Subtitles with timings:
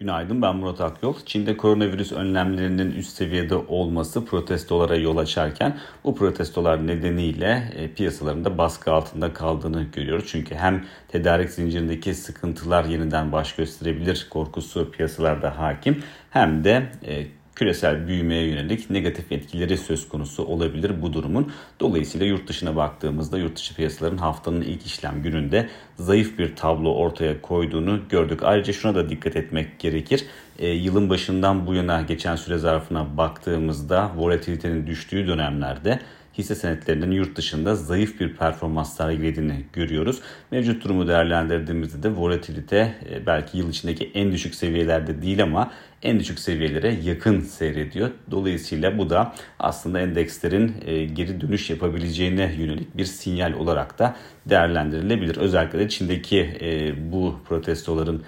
[0.00, 1.14] Günaydın ben Murat Akyol.
[1.26, 8.92] Çin'de koronavirüs önlemlerinin üst seviyede olması protestolara yol açarken bu protestolar nedeniyle e, piyasalarında baskı
[8.92, 10.24] altında kaldığını görüyoruz.
[10.28, 17.26] Çünkü hem tedarik zincirindeki sıkıntılar yeniden baş gösterebilir korkusu piyasalarda hakim hem de e,
[17.60, 21.52] küresel büyümeye yönelik negatif etkileri söz konusu olabilir bu durumun.
[21.80, 27.40] Dolayısıyla yurt dışına baktığımızda yurt dışı piyasaların haftanın ilk işlem gününde zayıf bir tablo ortaya
[27.40, 28.40] koyduğunu gördük.
[28.42, 30.26] Ayrıca şuna da dikkat etmek gerekir.
[30.60, 36.00] E, yılın başından bu yana geçen süre zarfına baktığımızda volatilitenin düştüğü dönemlerde
[36.38, 40.20] hisse senetlerinin yurt dışında zayıf bir performans sergilediğini görüyoruz.
[40.50, 45.70] Mevcut durumu değerlendirdiğimizde de volatilite e, belki yıl içindeki en düşük seviyelerde değil ama
[46.02, 48.10] en düşük seviyelere yakın seyrediyor.
[48.30, 54.16] Dolayısıyla bu da aslında endekslerin e, geri dönüş yapabileceğine yönelik bir sinyal olarak da
[54.46, 55.36] değerlendirilebilir.
[55.36, 58.22] Özellikle de Çin'deki e, bu protestoların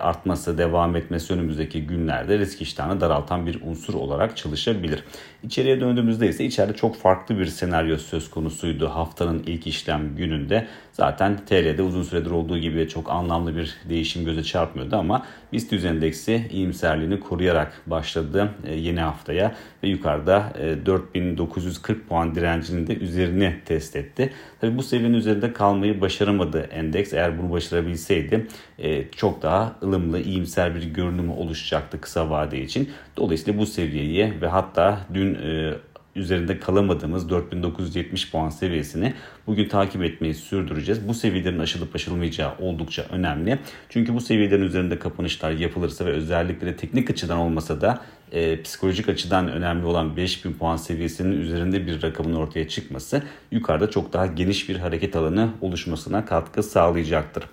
[0.00, 5.04] artması, devam etmesi önümüzdeki günlerde risk iştahını daraltan bir unsur olarak çalışabilir.
[5.42, 10.66] İçeriye döndüğümüzde ise içeride çok farklı bir senaryo söz konusuydu haftanın ilk işlem gününde.
[10.94, 16.48] Zaten TL'de uzun süredir olduğu gibi çok anlamlı bir değişim göze çarpmıyordu ama BIST endeksi
[16.50, 20.52] iyimserliğini koruyarak başladı e, yeni haftaya ve yukarıda
[20.86, 24.32] 4940 puan direncinin de üzerini test etti.
[24.60, 27.12] Tabi bu seviyenin üzerinde kalmayı başaramadı endeks.
[27.12, 28.46] Eğer bunu başarabilseydi
[28.78, 32.90] e, çok daha ılımlı, iyimser bir görünümü oluşacaktı kısa vade için.
[33.16, 35.74] Dolayısıyla bu seviyeyi ve hatta dün e,
[36.16, 39.14] üzerinde kalamadığımız 4970 puan seviyesini
[39.46, 41.08] bugün takip etmeyi sürdüreceğiz.
[41.08, 43.58] Bu seviyelerin aşılıp aşılmayacağı oldukça önemli.
[43.88, 48.00] Çünkü bu seviyelerin üzerinde kapanışlar yapılırsa ve özellikle teknik açıdan olmasa da
[48.32, 54.12] e, psikolojik açıdan önemli olan 5000 puan seviyesinin üzerinde bir rakamın ortaya çıkması yukarıda çok
[54.12, 57.44] daha geniş bir hareket alanı oluşmasına katkı sağlayacaktır.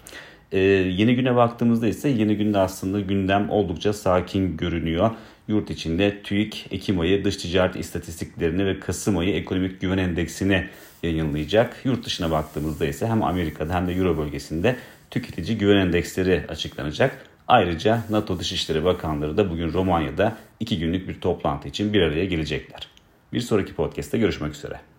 [0.51, 5.11] Ee, yeni güne baktığımızda ise yeni günde aslında gündem oldukça sakin görünüyor.
[5.47, 10.67] Yurt içinde TÜİK Ekim ayı dış ticaret istatistiklerini ve Kasım ayı ekonomik güven endeksini
[11.03, 11.81] yayınlayacak.
[11.83, 14.75] Yurt dışına baktığımızda ise hem Amerika'da hem de Euro bölgesinde
[15.09, 17.25] tüketici güven endeksleri açıklanacak.
[17.47, 22.87] Ayrıca NATO Dışişleri Bakanları da bugün Romanya'da iki günlük bir toplantı için bir araya gelecekler.
[23.33, 24.90] Bir sonraki podcast'te görüşmek üzere.